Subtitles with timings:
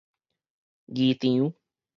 [0.89, 1.53] 議場